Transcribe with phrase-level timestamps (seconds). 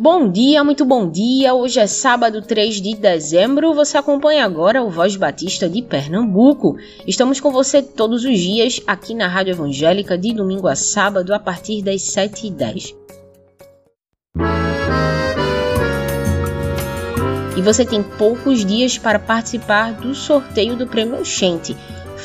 [0.00, 1.52] Bom dia, muito bom dia.
[1.54, 3.74] Hoje é sábado 3 de dezembro.
[3.74, 6.76] Você acompanha agora o Voz Batista de Pernambuco.
[7.04, 11.40] Estamos com você todos os dias aqui na Rádio Evangélica, de domingo a sábado, a
[11.40, 12.94] partir das 7h10.
[17.56, 21.76] E você tem poucos dias para participar do sorteio do Prêmio Oxente.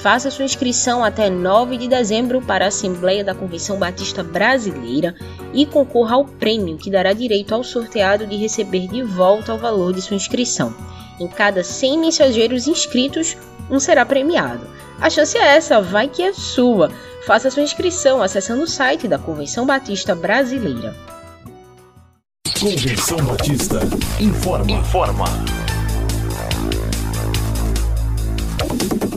[0.03, 5.15] Faça sua inscrição até 9 de dezembro para a Assembleia da Convenção Batista Brasileira
[5.53, 9.93] e concorra ao prêmio que dará direito ao sorteado de receber de volta o valor
[9.93, 10.75] de sua inscrição.
[11.21, 13.37] Em cada 100 mensageiros inscritos,
[13.71, 14.67] um será premiado.
[14.99, 16.91] A chance é essa, vai que é sua.
[17.25, 20.93] Faça sua inscrição acessando o site da Convenção Batista Brasileira.
[22.59, 23.79] Convenção Batista
[24.19, 24.69] informa.
[24.69, 25.62] Informa.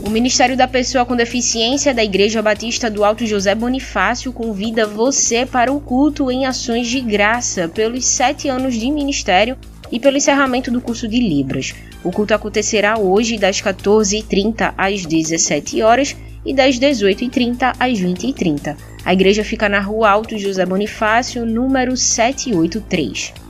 [0.07, 5.45] O Ministério da Pessoa com Deficiência da Igreja Batista do Alto José Bonifácio convida você
[5.45, 9.57] para o culto em ações de graça pelos sete anos de ministério
[9.91, 11.75] e pelo encerramento do curso de Libras.
[12.05, 18.77] O culto acontecerá hoje das 14h30 às 17 horas e das 18h30 às 20h30.
[19.03, 23.46] A igreja fica na Rua Alto José Bonifácio, número 783.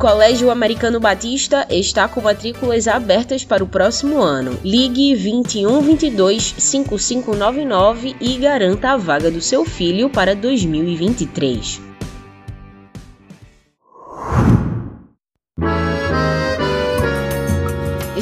[0.00, 4.58] Colégio Americano Batista está com matrículas abertas para o próximo ano.
[4.64, 11.89] Ligue 21 22 5599 e garanta a vaga do seu filho para 2023.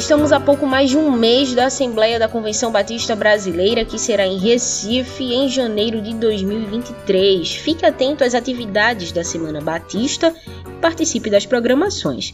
[0.09, 4.25] Estamos a pouco mais de um mês da Assembleia da Convenção Batista Brasileira, que será
[4.25, 7.53] em Recife em janeiro de 2023.
[7.53, 10.33] Fique atento às atividades da Semana Batista
[10.67, 12.33] e participe das programações.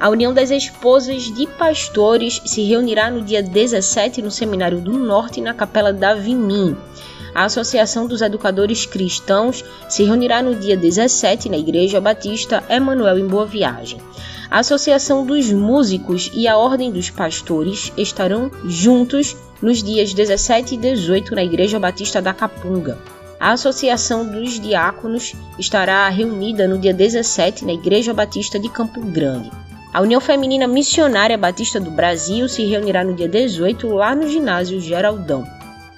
[0.00, 5.42] A União das Esposas de Pastores se reunirá no dia 17 no Seminário do Norte,
[5.42, 6.74] na Capela da Vimim.
[7.34, 13.26] A Associação dos Educadores Cristãos se reunirá no dia 17 na Igreja Batista Emanuel em
[13.26, 14.00] Boa Viagem.
[14.50, 20.78] A Associação dos Músicos e a Ordem dos Pastores estarão juntos nos dias 17 e
[20.78, 22.98] 18 na Igreja Batista da Capunga.
[23.40, 29.50] A Associação dos Diáconos estará reunida no dia 17 na Igreja Batista de Campo Grande.
[29.92, 34.80] A União Feminina Missionária Batista do Brasil se reunirá no dia 18 lá no ginásio
[34.80, 35.46] Geraldão.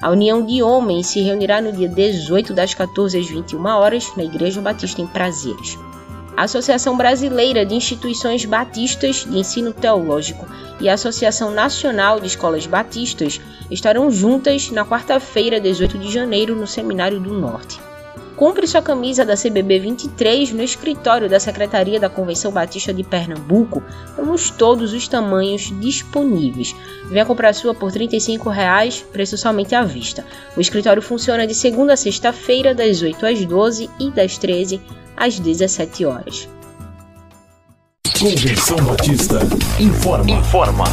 [0.00, 4.24] A União de Homens se reunirá no dia 18 das 14 às 21 horas na
[4.24, 5.78] Igreja Batista em Prazeres.
[6.36, 10.46] A Associação Brasileira de Instituições Batistas de Ensino Teológico
[10.78, 16.66] e a Associação Nacional de Escolas Batistas estarão juntas na quarta-feira, 18 de janeiro, no
[16.66, 17.80] Seminário do Norte.
[18.36, 23.82] Compre sua camisa da CBB 23 no escritório da Secretaria da Convenção Batista de Pernambuco.
[24.14, 26.76] Temos todos os tamanhos disponíveis.
[27.08, 30.24] Venha comprar sua por 35 reais, preço somente à vista.
[30.54, 34.82] O escritório funciona de segunda a sexta-feira, das 8 às 12 e das 13
[35.16, 36.46] às 17 horas.
[38.18, 39.38] Convenção Batista
[39.80, 40.30] informa.
[40.30, 40.84] Informa.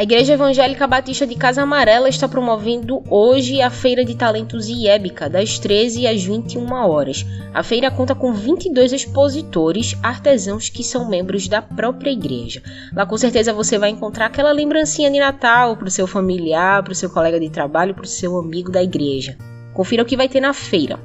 [0.00, 5.28] A Igreja Evangélica Batista de Casa Amarela está promovendo hoje a Feira de Talentos IEBICA,
[5.28, 7.26] das 13 às 21 horas.
[7.52, 12.62] A feira conta com 22 expositores, artesãos que são membros da própria igreja.
[12.94, 16.92] Lá com certeza você vai encontrar aquela lembrancinha de Natal para o seu familiar, para
[16.92, 19.36] o seu colega de trabalho, para o seu amigo da igreja.
[19.74, 20.98] Confira o que vai ter na feira.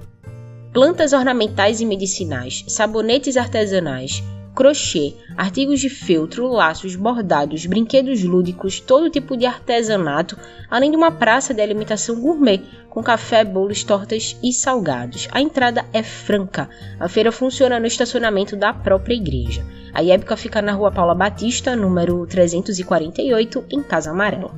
[0.71, 4.23] Plantas ornamentais e medicinais, sabonetes artesanais,
[4.55, 10.37] crochê, artigos de feltro, laços, bordados, brinquedos lúdicos, todo tipo de artesanato,
[10.69, 15.27] além de uma praça de alimentação gourmet com café, bolos, tortas e salgados.
[15.33, 16.69] A entrada é franca.
[16.97, 19.65] A feira funciona no estacionamento da própria igreja.
[19.93, 24.51] A IEBCA fica na Rua Paula Batista, número 348, em Casa Amarela.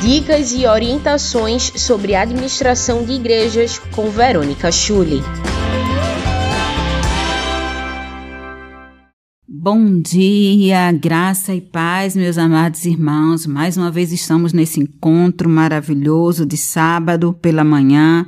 [0.00, 5.22] Dicas e orientações sobre administração de igrejas com Verônica Schulli.
[9.62, 13.44] Bom dia, graça e paz, meus amados irmãos.
[13.44, 18.24] Mais uma vez estamos nesse encontro maravilhoso de sábado pela manhã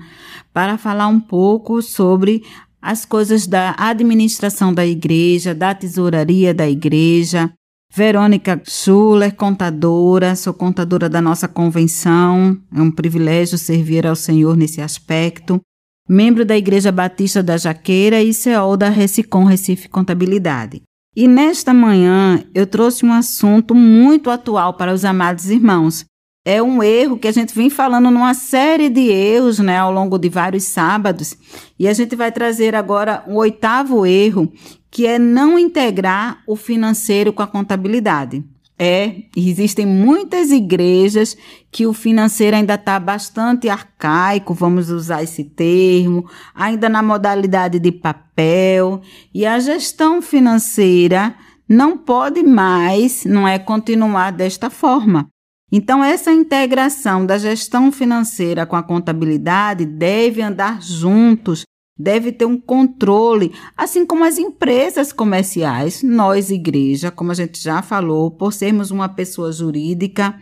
[0.52, 2.44] para falar um pouco sobre
[2.82, 7.50] as coisas da administração da igreja, da tesouraria da igreja.
[7.96, 12.60] Verônica Schuller, contadora, sou contadora da nossa convenção.
[12.76, 15.58] É um privilégio servir ao Senhor nesse aspecto.
[16.06, 20.82] Membro da Igreja Batista da Jaqueira e CEO da Recicom Recife Contabilidade.
[21.14, 26.06] E nesta manhã eu trouxe um assunto muito atual para os amados irmãos.
[26.42, 30.18] É um erro que a gente vem falando numa série de erros, né, ao longo
[30.18, 31.36] de vários sábados,
[31.78, 34.50] e a gente vai trazer agora um oitavo erro,
[34.90, 38.42] que é não integrar o financeiro com a contabilidade.
[38.78, 41.36] É, existem muitas igrejas
[41.70, 47.92] que o financeiro ainda está bastante arcaico, vamos usar esse termo, ainda na modalidade de
[47.92, 49.00] papel,
[49.32, 51.34] e a gestão financeira
[51.68, 55.28] não pode mais, não é continuar desta forma.
[55.70, 61.64] Então, essa integração da gestão financeira com a contabilidade deve andar juntos
[61.98, 67.82] deve ter um controle, assim como as empresas comerciais, nós igreja, como a gente já
[67.82, 70.34] falou, por sermos uma pessoa jurídica,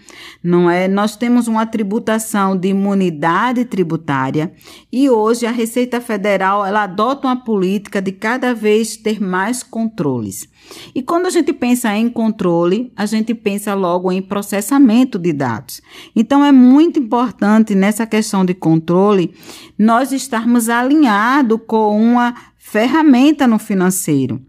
[0.42, 0.86] não é?
[0.88, 4.52] Nós temos uma tributação de imunidade tributária
[4.92, 10.48] e hoje a Receita Federal, ela adota uma política de cada vez ter mais controles.
[10.94, 15.80] E quando a gente pensa em controle, a gente pensa logo em processamento de dados.
[16.14, 19.34] Então é muito importante nessa questão de controle
[19.78, 24.40] nós estarmos alinhados com uma ferramenta no financeiro.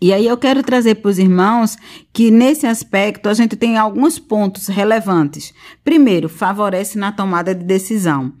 [0.00, 1.76] E aí eu quero trazer para os irmãos
[2.12, 5.52] que nesse aspecto a gente tem alguns pontos relevantes.
[5.82, 8.32] Primeiro, favorece na tomada de decisão.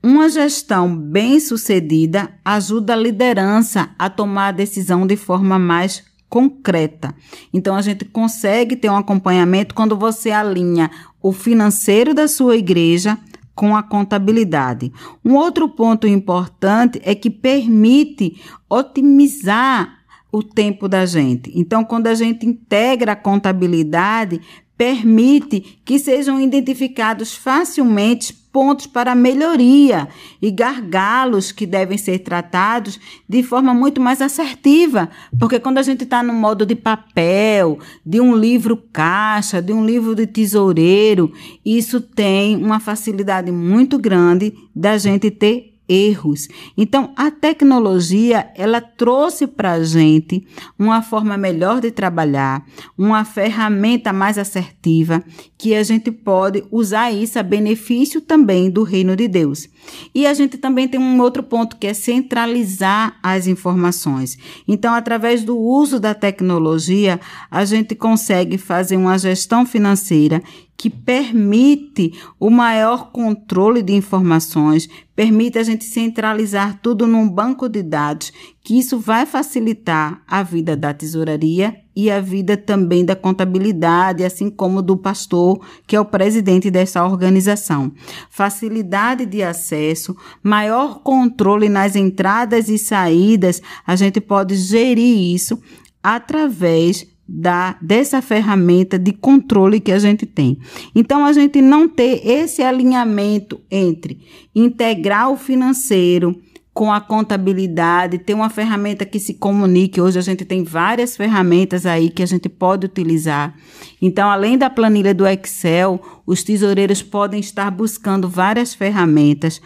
[0.00, 7.14] Uma gestão bem sucedida ajuda a liderança a tomar a decisão de forma mais concreta.
[7.52, 10.90] Então a gente consegue ter um acompanhamento quando você alinha
[11.22, 13.18] o financeiro da sua igreja
[13.54, 14.90] com a contabilidade.
[15.22, 19.98] Um outro ponto importante é que permite otimizar
[20.32, 21.52] o tempo da gente.
[21.54, 24.40] Então, quando a gente integra a contabilidade,
[24.74, 30.08] permite que sejam identificados facilmente pontos para melhoria
[30.40, 35.08] e gargalos que devem ser tratados de forma muito mais assertiva,
[35.38, 39.84] porque quando a gente está no modo de papel, de um livro caixa, de um
[39.84, 41.32] livro de tesoureiro,
[41.64, 46.48] isso tem uma facilidade muito grande da gente ter erros.
[46.76, 50.46] Então, a tecnologia, ela trouxe para a gente
[50.78, 52.64] uma forma melhor de trabalhar,
[52.96, 55.22] uma ferramenta mais assertiva,
[55.58, 59.68] que a gente pode usar isso a benefício também do reino de Deus.
[60.14, 64.38] E a gente também tem um outro ponto que é centralizar as informações.
[64.66, 70.42] Então, através do uso da tecnologia, a gente consegue fazer uma gestão financeira
[70.82, 77.84] que permite o maior controle de informações, permite a gente centralizar tudo num banco de
[77.84, 78.32] dados,
[78.64, 84.50] que isso vai facilitar a vida da tesouraria e a vida também da contabilidade, assim
[84.50, 87.92] como do pastor, que é o presidente dessa organização.
[88.28, 95.62] Facilidade de acesso, maior controle nas entradas e saídas, a gente pode gerir isso
[96.02, 100.58] através da dessa ferramenta de controle que a gente tem.
[100.94, 104.20] Então a gente não ter esse alinhamento entre
[104.54, 106.38] integrar o financeiro
[106.74, 110.00] com a contabilidade, ter uma ferramenta que se comunique.
[110.00, 113.54] Hoje a gente tem várias ferramentas aí que a gente pode utilizar.
[114.00, 119.60] Então, além da planilha do Excel, os tesoureiros podem estar buscando várias ferramentas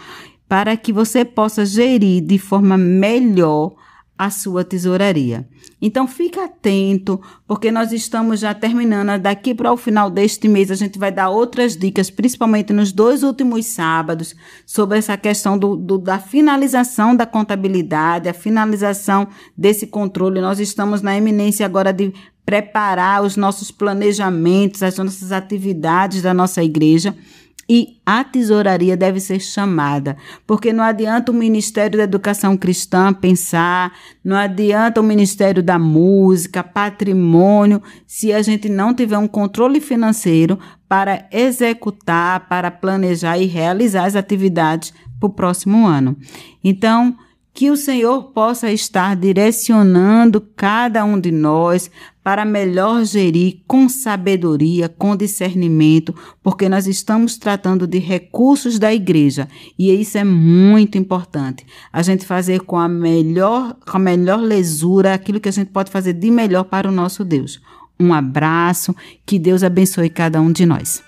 [0.49, 3.75] para que você possa gerir de forma melhor
[4.19, 5.47] a sua tesouraria.
[5.81, 9.21] Então fique atento, porque nós estamos já terminando.
[9.21, 13.23] Daqui para o final deste mês, a gente vai dar outras dicas, principalmente nos dois
[13.23, 20.41] últimos sábados, sobre essa questão do, do, da finalização da contabilidade, a finalização desse controle.
[20.41, 22.13] Nós estamos na eminência agora de
[22.45, 27.15] preparar os nossos planejamentos, as nossas atividades da nossa igreja
[27.69, 33.93] e a tesouraria deve ser chamada, porque não adianta o Ministério da Educação Cristã pensar,
[34.23, 40.59] não adianta o Ministério da Música, Patrimônio, se a gente não tiver um controle financeiro
[40.89, 46.17] para executar, para planejar e realizar as atividades para o próximo ano.
[46.63, 47.17] Então,
[47.57, 51.91] que o Senhor possa estar direcionando cada um de nós
[52.23, 59.49] para melhor gerir com sabedoria, com discernimento, porque nós estamos tratando de recursos da igreja
[59.79, 61.65] e isso é muito importante.
[61.91, 65.91] A gente fazer com a melhor, com a melhor lesura aquilo que a gente pode
[65.91, 67.59] fazer de melhor para o nosso Deus.
[67.99, 68.95] Um abraço,
[69.25, 71.03] que Deus abençoe cada um de nós.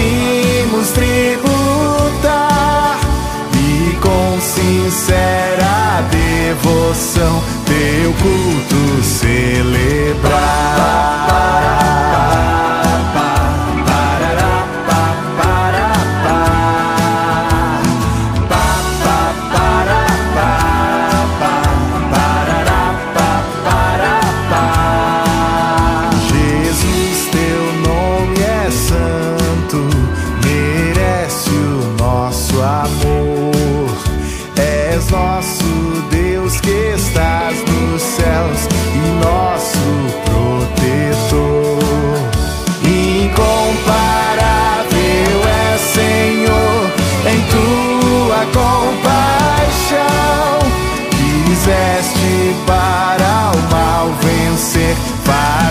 [0.00, 1.40] Vimos tributar
[3.54, 8.99] e com sincera devoção teu culto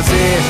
[0.09, 0.41] sofrer,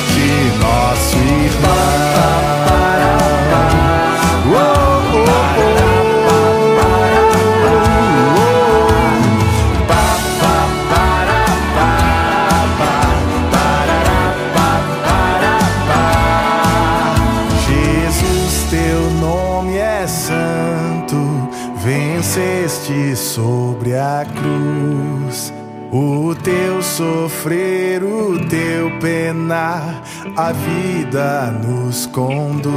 [30.40, 32.72] a vida nos conduz.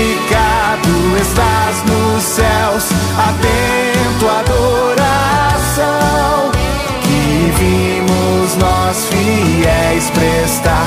[1.20, 2.84] estás nos céus,
[3.18, 5.72] atento à adoração
[7.02, 10.83] que vimos nós fiéis prestar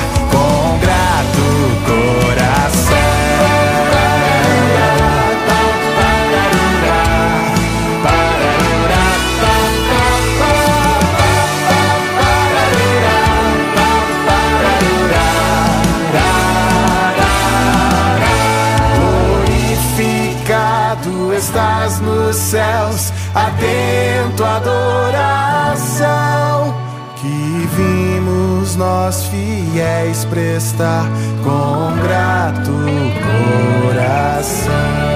[30.24, 31.04] prestar
[31.44, 32.72] com grato
[33.88, 35.08] coração.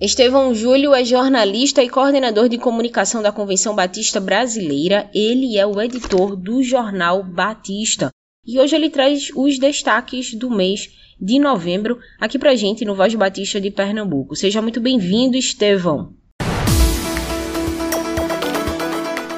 [0.00, 5.10] Estevão Júlio é jornalista e coordenador de comunicação da Convenção Batista Brasileira.
[5.12, 8.10] Ele é o editor do jornal Batista.
[8.46, 10.88] E hoje ele traz os destaques do mês
[11.20, 14.36] de novembro aqui pra gente no Voz Batista de Pernambuco.
[14.36, 16.14] Seja muito bem-vindo, Estevão.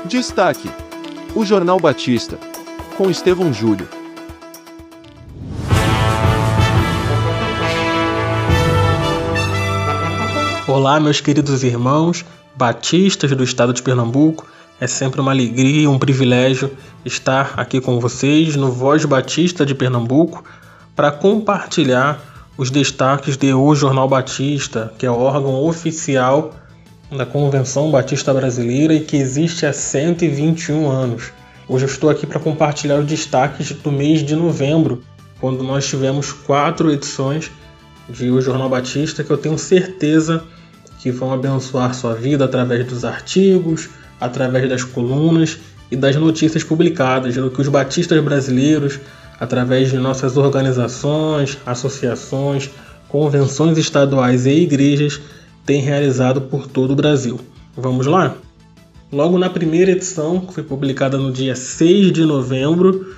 [0.06, 0.68] Destaque:
[1.32, 2.36] O Jornal Batista,
[2.96, 3.88] com Estevão Júlio.
[10.66, 12.24] Olá, meus queridos irmãos
[12.56, 14.44] batistas do estado de Pernambuco.
[14.80, 19.74] É sempre uma alegria e um privilégio estar aqui com vocês no Voz Batista de
[19.74, 20.42] Pernambuco
[20.96, 22.18] para compartilhar
[22.58, 26.52] os destaques de O Jornal Batista, que é o órgão oficial
[27.16, 31.32] da Convenção Batista Brasileira e que existe há 121 anos.
[31.68, 35.02] Hoje eu estou aqui para compartilhar os destaques do mês de novembro,
[35.40, 37.50] quando nós tivemos quatro edições
[38.08, 40.44] de O Jornal Batista que eu tenho certeza
[41.00, 43.88] que vão abençoar sua vida através dos artigos,
[44.20, 45.58] através das colunas
[45.90, 49.00] e das notícias publicadas, do que os batistas brasileiros
[49.38, 52.70] através de nossas organizações, associações,
[53.08, 55.20] convenções estaduais e igrejas,
[55.70, 57.38] tem realizado por todo o Brasil.
[57.76, 58.34] Vamos lá?
[59.12, 63.14] Logo na primeira edição, que foi publicada no dia 6 de novembro,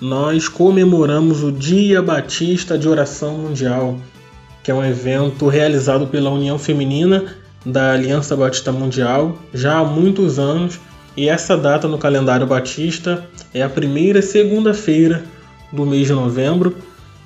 [0.00, 3.98] nós comemoramos o Dia Batista de Oração Mundial,
[4.62, 7.24] que é um evento realizado pela União Feminina
[7.64, 10.78] da Aliança Batista Mundial já há muitos anos,
[11.16, 15.24] e essa data no calendário batista é a primeira segunda-feira
[15.72, 16.76] do mês de novembro,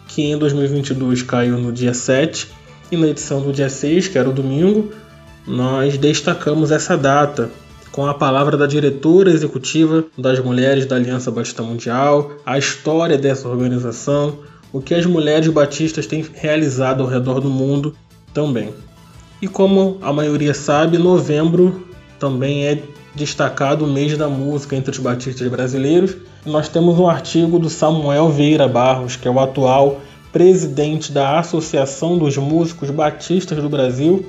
[0.08, 2.59] que em 2022 caiu no dia 7,
[2.90, 4.90] e na edição do dia 6, que era o domingo,
[5.47, 7.50] nós destacamos essa data
[7.92, 13.49] com a palavra da diretora executiva das Mulheres da Aliança Batista Mundial, a história dessa
[13.49, 14.38] organização,
[14.73, 17.94] o que as mulheres batistas têm realizado ao redor do mundo
[18.32, 18.73] também.
[19.42, 21.87] E como a maioria sabe, novembro
[22.18, 22.82] também é
[23.14, 26.16] destacado o mês da música entre os batistas brasileiros.
[26.47, 30.00] Nós temos um artigo do Samuel Vieira Barros, que é o atual
[30.32, 34.26] presidente da Associação dos Músicos Batistas do Brasil,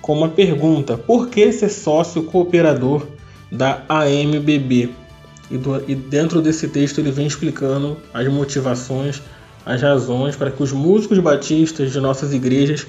[0.00, 3.06] com uma pergunta: por que ser sócio cooperador
[3.50, 4.90] da AMBB?
[5.50, 9.22] E, do, e dentro desse texto ele vem explicando as motivações,
[9.64, 12.86] as razões para que os músicos batistas de nossas igrejas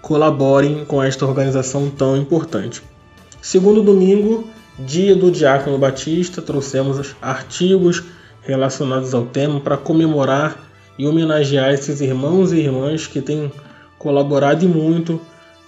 [0.00, 2.82] colaborem com esta organização tão importante.
[3.42, 4.48] Segundo domingo,
[4.78, 8.02] dia do Diácono Batista, trouxemos artigos
[8.42, 10.67] relacionados ao tema para comemorar
[10.98, 13.52] e homenagear esses irmãos e irmãs que têm
[13.98, 15.20] colaborado muito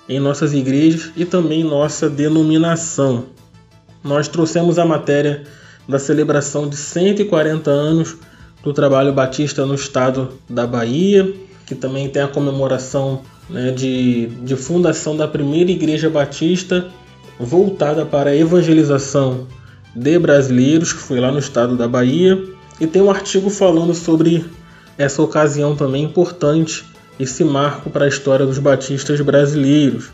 [0.08, 3.26] em nossas igrejas e também nossa denominação.
[4.02, 5.44] Nós trouxemos a matéria
[5.88, 8.16] da celebração de 140 anos
[8.62, 11.32] do trabalho batista no estado da Bahia,
[11.66, 16.88] que também tem a comemoração né, de, de fundação da primeira igreja batista
[17.38, 19.46] voltada para a evangelização
[19.94, 22.42] de brasileiros, que foi lá no estado da Bahia,
[22.80, 24.44] e tem um artigo falando sobre
[25.00, 26.84] essa ocasião também importante,
[27.18, 30.10] esse marco para a história dos batistas brasileiros.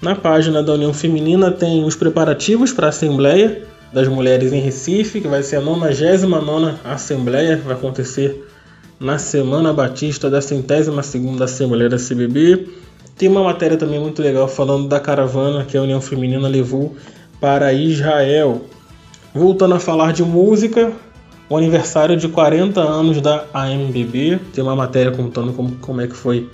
[0.00, 5.20] Na página da União Feminina tem os preparativos para a Assembleia das Mulheres em Recife,
[5.20, 8.46] que vai ser a 99 Assembleia, vai acontecer
[8.98, 12.66] na Semana Batista da centésima segunda Assembleia da CBB.
[13.18, 16.96] Tem uma matéria também muito legal falando da caravana que a União Feminina levou
[17.38, 18.62] para Israel.
[19.34, 20.94] Voltando a falar de música,
[21.50, 24.38] o aniversário de 40 anos da AMBB.
[24.54, 26.48] Tem uma matéria contando como, como é que foi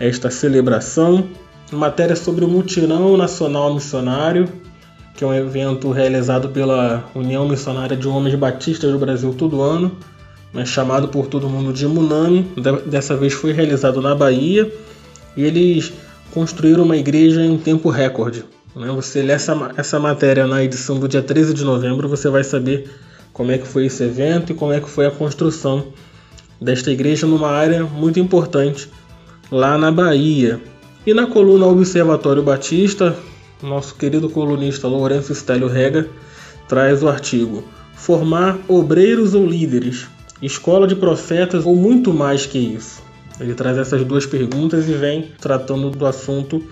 [0.00, 1.28] esta celebração.
[1.70, 4.48] Matéria sobre o Mutirão Nacional Missionário,
[5.14, 9.92] que é um evento realizado pela União Missionária de Homens Batistas do Brasil todo ano,
[10.52, 12.50] né, chamado por todo mundo de Munami.
[12.86, 14.72] Dessa vez foi realizado na Bahia
[15.36, 15.92] e eles
[16.32, 18.44] construíram uma igreja em tempo recorde.
[18.74, 18.88] Né?
[18.92, 22.88] Você lê essa, essa matéria na edição do dia 13 de novembro, você vai saber
[23.34, 25.88] como é que foi esse evento e como é que foi a construção
[26.60, 28.88] desta igreja numa área muito importante
[29.50, 30.60] lá na Bahia.
[31.04, 33.14] E na coluna Observatório Batista,
[33.62, 36.08] nosso querido colunista Lourenço Stélio Rega
[36.66, 37.64] traz o artigo
[37.94, 40.06] Formar obreiros ou líderes,
[40.42, 43.02] escola de profetas ou muito mais que isso.
[43.40, 46.62] Ele traz essas duas perguntas e vem tratando do assunto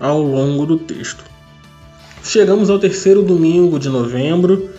[0.00, 1.24] ao longo do texto.
[2.24, 4.70] Chegamos ao terceiro domingo de novembro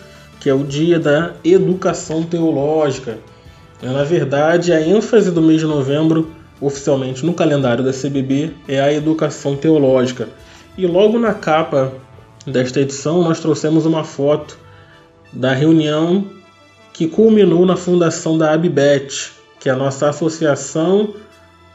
[0.44, 3.18] que é o dia da educação teológica.
[3.82, 8.78] É, na verdade, a ênfase do mês de novembro, oficialmente no calendário da CBB, é
[8.78, 10.28] a educação teológica.
[10.76, 11.94] E logo na capa
[12.46, 14.58] desta edição, nós trouxemos uma foto
[15.32, 16.26] da reunião
[16.92, 21.14] que culminou na fundação da ABBET, que é a nossa Associação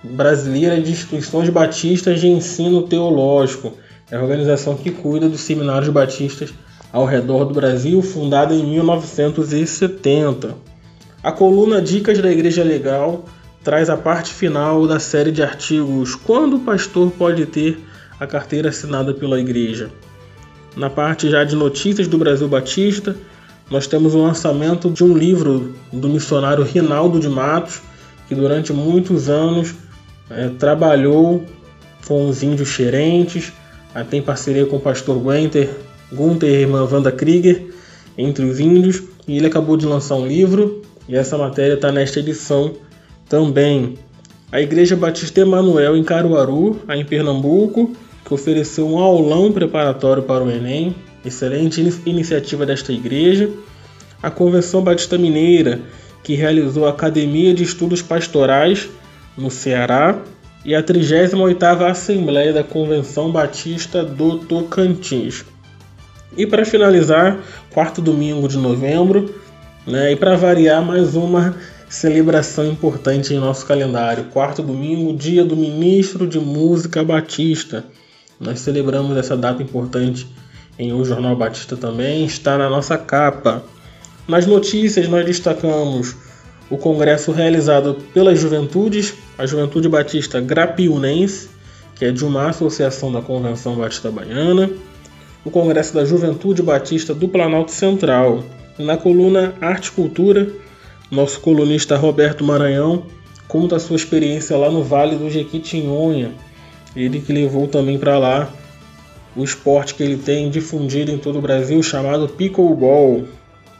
[0.04, 3.74] Brasileira de Instituições Batistas de Ensino Teológico.
[4.12, 6.54] É a organização que cuida dos seminários batistas
[6.92, 10.56] ao redor do Brasil, fundada em 1970.
[11.22, 13.26] A coluna Dicas da Igreja Legal
[13.64, 17.78] traz a parte final da série de artigos Quando o pastor pode ter
[18.20, 19.90] a carteira assinada pela igreja.
[20.76, 23.16] Na parte já de notícias do Brasil Batista,
[23.70, 27.82] nós temos o lançamento de um livro do missionário Rinaldo de Matos,
[28.28, 29.76] que durante muitos anos
[30.30, 31.46] é, trabalhou
[32.08, 33.52] com os índios xerentes,
[34.10, 35.70] tem parceria com o pastor Guenter
[36.12, 37.68] Gunther e irmã Wanda Krieger,
[38.18, 42.20] entre os índios, e ele acabou de lançar um livro, e essa matéria está nesta
[42.20, 42.74] edição
[43.28, 43.96] também.
[44.52, 47.92] A Igreja Batista Emanuel em Caruaru, em Pernambuco,
[48.26, 53.50] que ofereceu um aulão preparatório para o Enem, excelente iniciativa desta igreja.
[54.22, 55.80] A Convenção Batista Mineira,
[56.24, 58.90] que realizou a Academia de Estudos Pastorais
[59.38, 60.22] no Ceará,
[60.66, 65.46] e a 38ª Assembleia da Convenção Batista do Tocantins.
[66.38, 67.40] E para finalizar,
[67.72, 69.34] quarto domingo de novembro,
[69.86, 71.56] né, e para variar, mais uma
[71.90, 74.26] celebração importante em nosso calendário.
[74.26, 77.84] Quarto domingo, dia do ministro de música Batista.
[78.40, 80.28] Nós celebramos essa data importante
[80.78, 83.64] em O Jornal Batista também, está na nossa capa.
[84.28, 86.16] Nas notícias, nós destacamos
[86.70, 91.50] o congresso realizado pelas juventudes, a Juventude Batista Grapiunense,
[91.96, 94.70] que é de uma associação da Convenção Batista Baiana
[95.50, 98.44] o Congresso da Juventude Batista do Planalto Central.
[98.78, 100.48] Na coluna Arte e Cultura,
[101.10, 103.04] nosso colunista Roberto Maranhão
[103.48, 106.34] conta a sua experiência lá no Vale do Jequitinhonha.
[106.96, 108.54] Ele que levou também para lá
[109.36, 113.24] o esporte que ele tem difundido em todo o Brasil chamado pickleball.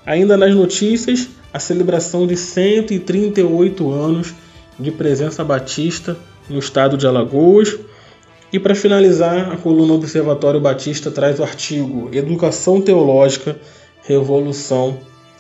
[0.04, 4.34] Ainda nas notícias, a celebração de 138 anos
[4.80, 6.18] de presença batista
[6.50, 7.78] no estado de Alagoas
[8.52, 13.60] e para finalizar, a coluna Observatório Batista traz o artigo Educação Teológica,
[14.04, 14.98] Revolução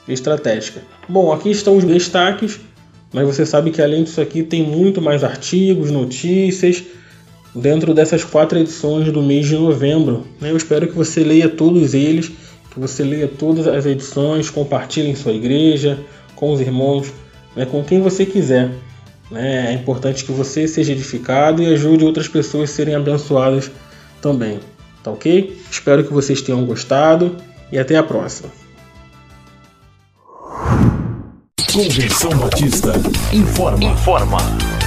[0.08, 0.82] Estratégica.
[1.08, 2.60] Bom, aqui estão os destaques,
[3.12, 6.84] mas você sabe que além disso aqui tem muito mais artigos, notícias
[7.56, 10.28] dentro dessas quatro edições do mês de novembro.
[10.40, 10.52] Né?
[10.52, 12.32] Eu espero que você leia todos eles,
[12.72, 15.98] que você leia todas as edições, compartilhe em sua igreja,
[16.36, 17.12] com os irmãos,
[17.56, 17.66] né?
[17.66, 18.70] com quem você quiser.
[19.30, 19.72] Né?
[19.72, 23.72] É importante que você seja edificado e ajude outras pessoas a serem abençoadas
[24.22, 24.60] também.
[25.04, 25.58] Tá ok?
[25.70, 27.36] Espero que vocês tenham gostado
[27.72, 28.50] e até a próxima.
[31.72, 32.94] Convenção Batista
[33.32, 33.84] informa.
[33.86, 34.79] Informa.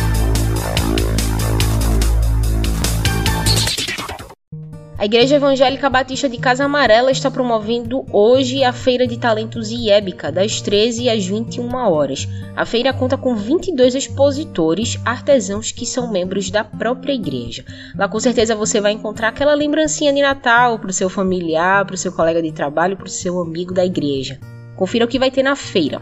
[5.03, 10.31] A Igreja Evangélica Batista de Casa Amarela está promovendo hoje a Feira de Talentos IEBICA,
[10.31, 12.29] das 13 às 21 horas.
[12.55, 17.65] A feira conta com 22 expositores, artesãos que são membros da própria igreja.
[17.97, 21.97] Lá com certeza você vai encontrar aquela lembrancinha de Natal para o seu familiar, para
[21.97, 24.39] o seu colega de trabalho, para o seu amigo da igreja.
[24.77, 26.01] Confira o que vai ter na feira.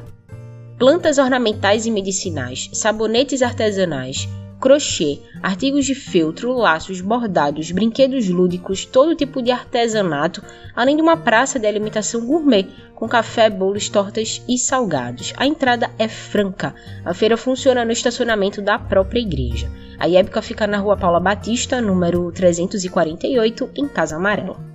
[0.79, 4.29] Plantas ornamentais e medicinais, sabonetes artesanais,
[4.61, 10.43] crochê, artigos de feltro, laços, bordados, brinquedos lúdicos, todo tipo de artesanato,
[10.77, 15.33] além de uma praça de alimentação gourmet com café, bolos, tortas e salgados.
[15.39, 16.75] A entrada é franca.
[17.05, 19.73] A feira funciona no estacionamento da própria igreja.
[19.99, 24.70] A IEBCA fica na Rua Paula Batista, número 348, em Casa Amarela.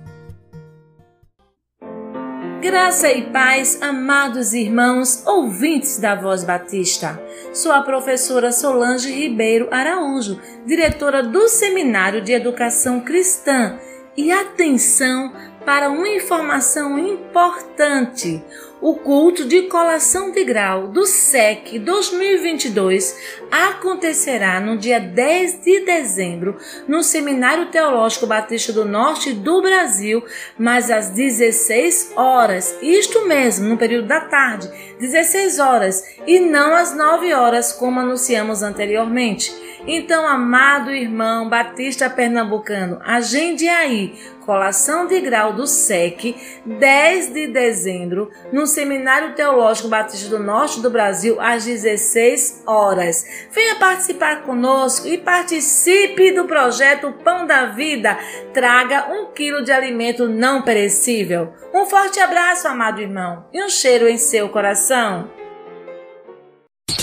[2.66, 7.16] Graça e paz, amados irmãos, ouvintes da Voz Batista.
[7.54, 13.78] Sou a professora Solange Ribeiro Araújo, diretora do Seminário de Educação Cristã.
[14.16, 15.32] E atenção
[15.64, 18.42] para uma informação importante
[18.86, 23.18] o culto de colação de grau do SEC 2022
[23.50, 30.24] acontecerá no dia 10 de dezembro no Seminário Teológico Batista do Norte do Brasil,
[30.56, 34.70] mas às 16 horas, isto mesmo, no período da tarde,
[35.00, 39.65] 16 horas, e não às 9 horas, como anunciamos anteriormente.
[39.86, 44.14] Então, amado irmão Batista Pernambucano, agende aí
[44.46, 50.88] colação de grau do SEC, 10 de dezembro, no Seminário Teológico Batista do Norte do
[50.88, 53.48] Brasil, às 16 horas.
[53.50, 58.16] Venha participar conosco e participe do projeto Pão da Vida.
[58.54, 61.52] Traga um quilo de alimento não perecível.
[61.74, 65.35] Um forte abraço, amado irmão, e um cheiro em seu coração.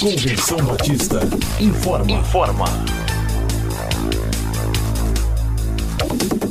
[0.04, 1.22] Convenção Batista
[1.62, 2.12] informa.
[2.12, 2.66] Informa.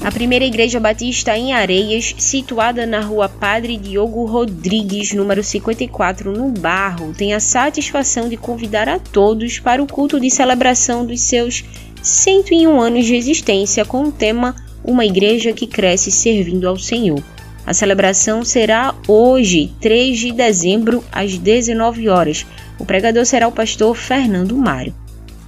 [0.02, 6.48] A primeira igreja batista em Areias, situada na rua Padre Diogo Rodrigues, número 54, no
[6.48, 11.62] Barro, tem a satisfação de convidar a todos para o culto de celebração dos seus
[12.02, 17.22] 101 anos de existência com o tema Uma Igreja que Cresce Servindo ao Senhor.
[17.66, 22.44] A celebração será hoje, 3 de dezembro, às 19 horas.
[22.83, 24.92] O pregador será o pastor Fernando Mário.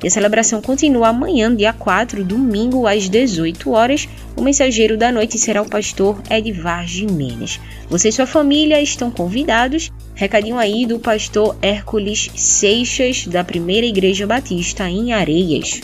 [0.01, 4.09] E a celebração continua amanhã, dia 4, domingo, às 18 horas.
[4.37, 7.59] O mensageiro da noite será o pastor Edvar Jimenez.
[7.89, 9.91] Você e sua família estão convidados.
[10.15, 15.81] Recadinho aí do pastor Hércules Seixas, da Primeira Igreja Batista em Areias.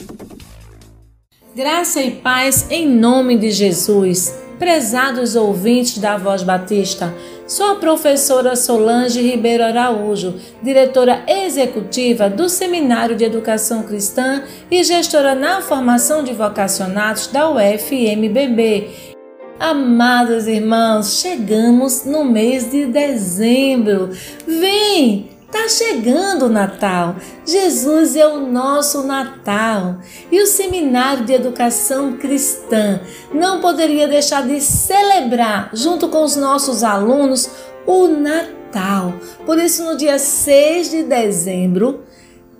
[1.57, 4.39] Graça e paz em nome de Jesus.
[4.57, 7.13] Prezados ouvintes da Voz Batista,
[7.51, 15.35] sou a professora Solange Ribeiro Araújo, diretora executiva do Seminário de Educação Cristã e gestora
[15.35, 18.91] na formação de vocacionados da UFMBB.
[19.59, 24.11] Amados irmãos, chegamos no mês de dezembro.
[24.47, 25.40] Vem!
[25.51, 27.17] Tá chegando o Natal.
[27.45, 29.99] Jesus é o nosso Natal.
[30.31, 33.01] E o Seminário de Educação Cristã
[33.35, 37.51] não poderia deixar de celebrar, junto com os nossos alunos,
[37.85, 39.13] o Natal.
[39.45, 42.05] Por isso, no dia 6 de dezembro,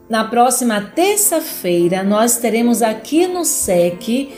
[0.09, 4.33] na próxima terça-feira, nós teremos aqui no SEC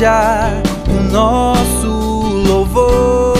[0.00, 1.92] Seja o nosso
[2.46, 3.34] louvor.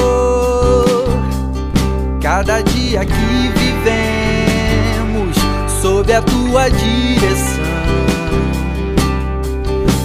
[2.20, 5.38] Cada dia que vivemos
[5.80, 7.64] sob a tua direção,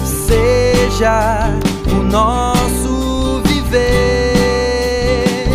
[0.02, 1.50] seja
[1.92, 5.50] o nosso viver,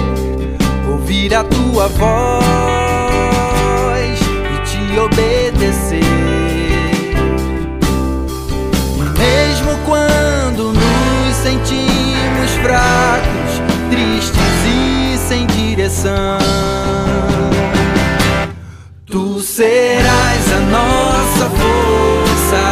[0.88, 2.81] ouvir a tua voz
[12.82, 16.39] fracos, tristes e sem direção.
[19.06, 22.63] Tu serás a nossa força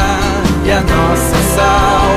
[0.65, 2.09] e a nossa salvação.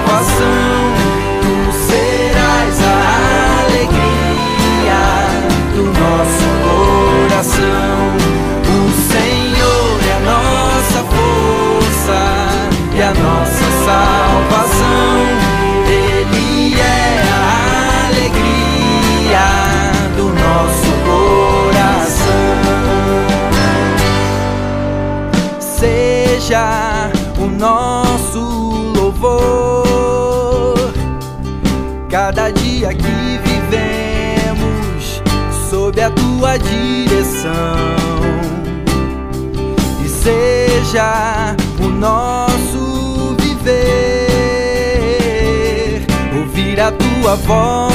[47.33, 47.93] Tua voz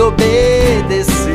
[0.00, 1.30] obedecer.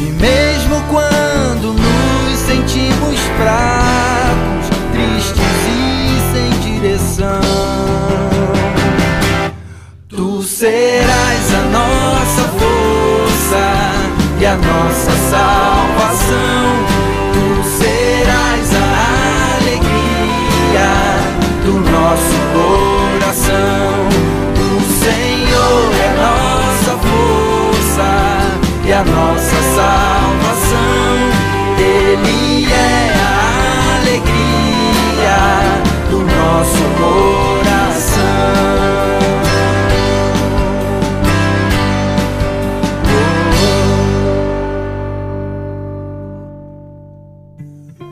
[0.00, 7.40] E mesmo quando nos sentimos fracos, tristes e sem direção,
[10.08, 13.64] tu serás a nossa força
[14.40, 15.45] e a nossa salvação.
[28.96, 30.76] A nossa salvação.
[31.78, 35.36] Ele é a alegria
[36.10, 38.16] do nosso coração.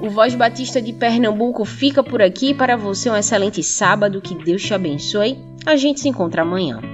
[0.03, 2.53] O Voz Batista de Pernambuco fica por aqui.
[2.53, 4.20] Para você, um excelente sábado.
[4.20, 5.38] Que Deus te abençoe.
[5.64, 6.94] A gente se encontra amanhã.